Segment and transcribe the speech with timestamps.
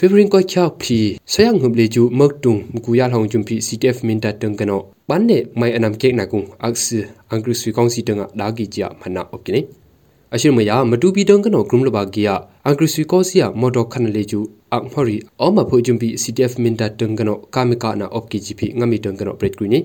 [0.00, 5.58] ရီယံတငလေကျူ MA3 ဆေဟက်တမရာနာအော့ကိဂျာ CTF မင်တတငကနောအပရနာအော့ကိနေ Favoring ko cha phi sayang hum le ju mak tung
[5.58, 6.08] ku ya long jum phi CTF min ta tung kano ban ne mai anam ke
[6.18, 6.84] na kung aks
[7.32, 9.60] angru sui kong si tung da gi ja mana op kine
[10.34, 12.34] ashir ma ya matu bi tung kano grum lo ba gi ya
[12.68, 14.40] angru sui ko si ya modo khan le ju
[14.76, 18.24] ak mori o ma pho jum phi CTF min ta tung kano kamika na op
[18.30, 19.80] ki ji phi ngami tung kano break kri ni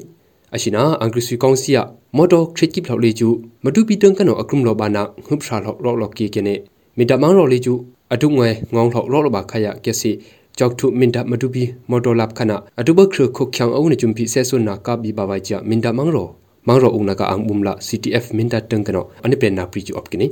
[0.56, 1.81] ashina angru sui kong si ya
[2.17, 3.30] modo khret ki phlo le ju
[3.64, 6.41] matu bi tung kano akrum lo ba na hup sha lo lo lo ki ke
[6.50, 6.56] ne
[6.97, 7.69] မီတာမောင်းရော်လေးကျ
[8.14, 10.11] အတုငွယ်ငောင်းထောက်လောလဘာခရကစီ
[10.58, 16.30] ကြောက်ထုမင်တာမတူပီမော်တော်လပ်ခနာအတုဘခရခုချောင်းအုံးနဂျုံပီဆဲဆွနာကဘီဘာဝိုင်ချမင်တာမောင်းရော
[16.67, 20.28] မောင်းရောအုံနာကအန်ဘုံလာ CTF မင်တာတန်ကနောအနိပနာပရီချူအော့ကိနီ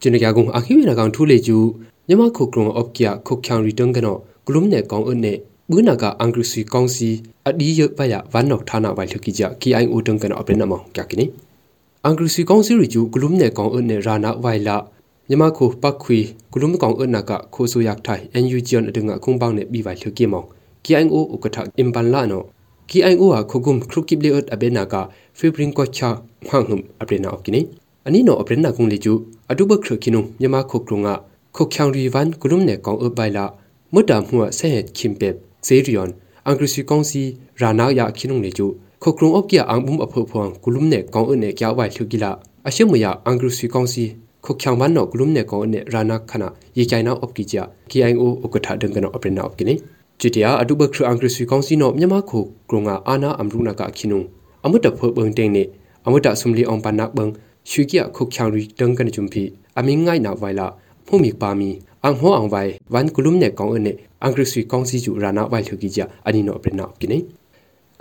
[0.00, 1.58] ကျင်းရကုံအခီဝေနာကောင်ထူလေကျူ
[2.08, 5.32] ညမခုကရုံအော့ကီယာခုချောင်းရီတန်ကနောဂလုံနေကောင်အနေ
[5.70, 7.08] ဘူးနာကအန်ဂရစီကောင်စီ
[7.48, 11.26] အဒီရပယဝမ်နော့ဌာနဝိုင်လခိကြ KIO တန်ကနောအပနမောင်ကကိနီ
[12.04, 14.76] အန်ဂရစီကောင်စီရီကျူဂလုံနေကောင်အနေရာနာဝိုင်လာ
[15.30, 16.18] မြမခုပတ်ခွေ
[16.52, 20.46] ဂလုံမကောင်အနာကခိုဆူ yak thai NUG on adunga khumbang ne bi vai thluki mong
[20.84, 22.38] KIO ukatha imban la no
[22.90, 25.00] KIO ha khugum khrukip le ot abena ka
[25.38, 26.08] fibrin ko cha
[26.44, 27.60] mhanghum aprena okini
[28.06, 29.12] ani no aprena kung le ju
[29.50, 31.14] aduba khrukinung nyama khokrunga
[31.56, 33.44] khokhyang ri van gulum ne kong up bai la
[33.92, 35.36] mutta hmuwa se het khimpep
[35.66, 36.10] zerion
[36.48, 37.22] angrisi kongsi
[37.60, 38.66] rana ya khinung le ju
[39.02, 42.30] khokrung op kya angbum apho phong gulum ne kong ne kya wai thugila
[42.68, 44.27] ashemya angrisi kongsi ခုချောင်မနောကလုံ
[45.36, 49.74] နေကောနေရာနာခနာယေချိုင်နာအော့ကီချာ KIO ဥကထာဒင်ကနောအပရနာအော့ကိနေ
[50.20, 52.38] ချီတယာအတုဘခရအင်္ဂရိစီကောင်စီနောမြန်မာခု
[52.68, 54.18] ကရုံငါအာနာအမရုနာကခိနု
[54.64, 55.62] အမတဖဘုံတင်းနေ
[56.06, 57.24] အမတဆုမလီအောင်ပနာဘံ
[57.70, 59.42] ရွှေကရခုချောင်ရီဒင်ကန်ဂျုံဖီ
[59.78, 60.66] အမင်းငိုင်နာဝိုင်လာ
[61.06, 61.70] ဖုံမီပါမီ
[62.04, 67.18] အန်ဟောအောင်ဝိုင်ဝန်ကလုံနေကောင်အနေအင်္ဂရိစီကောင်စီကျူရာနာဝိုင်လှကိချာအနီနောအပရနာအော့ကိနေ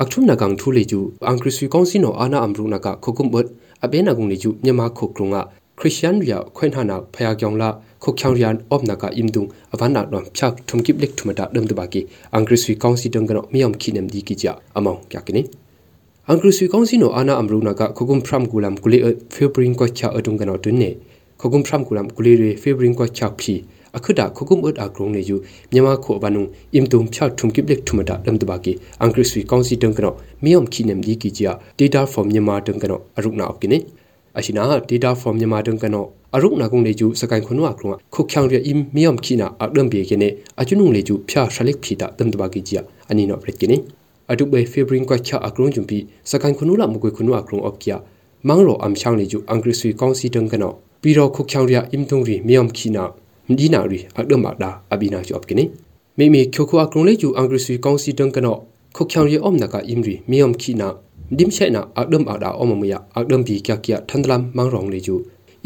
[0.02, 3.48] အခုနကောင်ထူလေကျူအင်္ဂရိစီကောင်စီနောအာနာအမရုနာကခုကုမ်ဘတ်
[3.84, 5.42] အဘေနာကုံလေကျူမြန်မာခုကရုံငါ
[5.80, 7.70] ခရစ်ယာန်ရီယာခွင်ထနာဖယာကြောင်လာ
[8.04, 9.44] ခုချောင်ရီယန်အော့နာကာအင်ဒုံ
[9.74, 12.02] အဗနာတော့ဖြတ်ထုံကိပလက်ထမတာဒမ်တဘာကီ
[12.34, 15.42] အင်္ဂရိစီကောင်စီတန်ကနောမြေယမ်ခိနမ်ဒီကီကြအမောင်ကြကနိ
[16.28, 19.00] အင်္ဂရိစီကောင်စီနိုအာနာအမရူနာကခုကုမ်ဖရမ်ကူလမ်ကူလီ
[19.34, 20.90] ဖေဘရင်ကိုချာအတုံကနောတွင်နေ
[21.40, 23.54] ခုကုမ်ဖရမ်ကူလမ်ကူလီရီဖေဘရင်ကိုချာဖီ
[23.96, 25.36] အခုဒါခုကုမ်အတ်အကရုံနေယူ
[25.72, 26.44] မြန်မာခုဘနုံ
[26.76, 28.72] အင်တုံဖြတ်ထုံကိပလက်ထမတာဒမ်တဘာကီ
[29.02, 30.14] အင်္ဂရိစီကောင်စီတန်ကနော
[30.44, 31.44] မြေယမ်ခိနမ်ဒီကီကြ
[31.80, 33.80] data from မြန်မာတန်ကနောအရုနာအကိနိ
[34.38, 36.06] အရှိနာ data from မြန်မာတန်ကနော
[36.36, 40.30] အရုနာကုံလေကျူစကန်ခွနဝကရုံခုချောင်ရအင်မီယမ်ခိနာအဒမ်ဘေကိနေ
[40.62, 43.78] အချွနုလေကျူဖျာရှလိကဖီတာတမ်တဘာကီဂျာအနီနောပရက်ကိနေ
[44.32, 45.98] အတုဘေဖေဘရင်ကွာချာအကရုံဂျုံပီ
[46.30, 47.98] စကန်ခွနုလာမကွေခွနုအကရုံအော့ကီယာ
[48.48, 50.72] မန်းရောအမ်ချောင်းလေကျူအင်္ဂရိစီကောင်စီတန်ကနော
[51.02, 53.04] ပြီးတော့ခုချောင်ရအင်တုံရီမီယမ်ခိနာ
[53.50, 55.66] မဒီနာရီအဒမ်မာဒါအဘီနာချော့ကိနေ
[56.18, 58.56] မိမိခိုခုအကရုံလေကျူအင်္ဂရိစီကောင်စီတန်ကနော
[58.96, 60.88] ခုချောင်ရအုံးနကအင်ရီမီယမ်ခိနာ
[61.39, 65.17] ดิมเชนะอักดมอักดาอมมยาอักดมปีกยากยาทันดลัมมังรองเลจู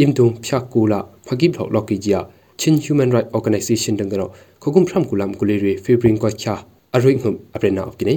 [0.01, 2.17] อิมตุงพยักกูละพกิบหลอกลอกิจีย
[2.61, 4.23] ชิน Human Right Organization ดังกัน
[4.63, 6.55] ขกุมพรำกุลามกุเลรีฟีบริงกว่าชา
[6.95, 8.11] อริงหุมอเปรนาอกิน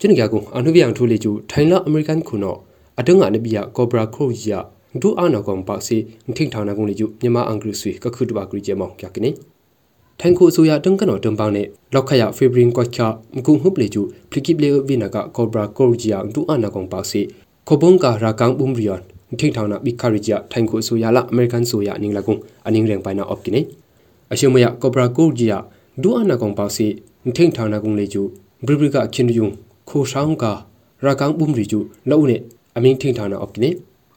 [0.00, 2.52] จุนยากุอนุวิยังทุเลจูไทยละอเมริกันคุนอ
[2.98, 4.58] အတုံးကနေပြကောဘရာခရိုဂျာ
[5.00, 5.96] ဒူအာနာကောင်ပါစီ
[6.36, 9.30] ထိန်ထောင်နာကုန်လေကျမြန်မာအင်္ဂလိပ်ဆွေကခုတပါကရီကျမောင်ကြကနေ
[10.21, 17.21] ထိုင်ခုအစိုးရတုံးကနော်တုံပန်းနဲ့လောက်ခရဖေဘရင်ကွက်ချာမကုဟုပလေကျူဖလီကိပလေဝိနာကကောဘရာကောဂျီယာဒူအနာကောင်ပါစီ
[17.67, 18.99] ခဘုံကာရာကောင်ဘုံရီယန်
[19.39, 22.35] ထိထောင်နာဘီခရီဂျာထိုင်ခုအစိုးရလာအမေရိကန်ဆိုရအနင်းလကုံ
[22.67, 23.61] အနင်းရင်ပိုင်နာအော့ကိနေ
[24.33, 25.57] အရှုံမယကောဘရာကောဂျီယာ
[26.01, 26.87] ဒူအနာကောင်ပါစီ
[27.35, 28.21] ထိထောင်နာကုန်လေကျူ
[28.65, 29.49] ဘရီဘရီကချင်းယုံ
[29.89, 30.51] ခိုဆောင်ကာ
[31.03, 31.79] ရာကောင်ဘုံရီကျူ
[32.09, 32.41] လောနဲ့
[32.77, 33.69] အမင်းထိထောင်နာအော့ကိနေ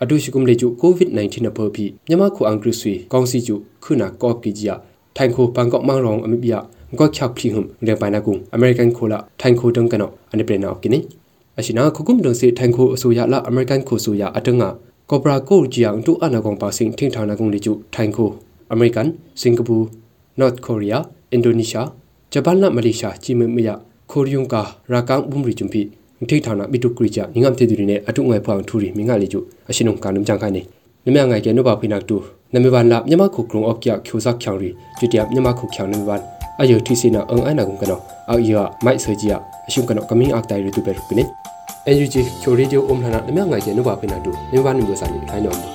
[0.03, 4.77] အတူရှိကုံလေကျူကိုဗစ် -19 နဖော်ပြီးမြန်မာခုအင်္ဂရိဆွေကောင်းစီကျူခုနာကော့ကီဂျီယာ
[5.17, 6.53] ထိုင်ခိုပန်ကော့မောင်ရောင်အမိပြ
[6.99, 10.99] ငေါချောက်ဖီဟုံရေပိုင်နာကုံအမေရိကန်ခိုလာထိုင်ခိုတုံကနောအနိပရနာကိနေ
[11.59, 14.69] အရှိနာခုကုမ်ဒုံစီထိုင်ခိုအစိုးရလာအမေရိကန်ခိုဆိုရအတငါ
[15.11, 18.29] ကောပရာကိုဂျီယန်တူအနာကောင်ပါစင်ထင်းထောင်နာကုံလီကျူထိုင်ခို
[18.73, 19.09] အမေရိကန်
[19.41, 19.77] စင်ကာပူ
[20.41, 21.89] နော့ကိုရီးယားအင်ဒိုနီးရှား
[22.33, 23.69] ဂျပန်နဲ့မလေးရှားကြီးမမရ
[24.11, 24.63] ခိုရီယုံကာ
[24.93, 25.83] ရာကန်ဘုံရီဂျုံပီ
[26.29, 30.63] ထိထောင်နာဘီတုကရီချာငငမ်တေဒူရီနဲ့အတုငွယ်ဖောင်ထူရီမင်္ဂလီကျူအရှင်ုံကာနုံကြံခိုင်းနေ
[31.07, 32.17] နမငိုင်ကဲနိုဘာဖိနာတူ
[32.55, 36.17] နမေဘာလာမြမခုကရုံအော့ကျချိုဇက်ချောင်ရီကျူတျာမြမခုချောင်နမေဘာ
[36.61, 37.99] အယုတီစီနာအန်အိုင်နာကုံကနော
[38.31, 39.33] အောက်ယောမိုက်ဆွေကြီး
[39.69, 41.25] အရှုံကနောကမင်းအက်တိုင်ရတူပဲရုကနေ
[41.95, 45.67] NUG ချိုရီဒီယိုအုံးလှနာနမငိုင်ကျနုပါဖိနာတူမြမနိဘစာနိထိုင်းတော်မူ